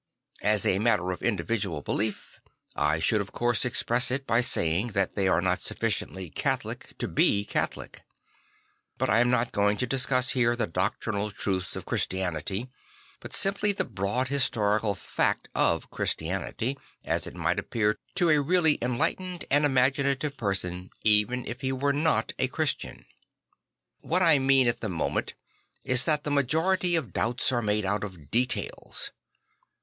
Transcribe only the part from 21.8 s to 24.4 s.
not a Christian. What I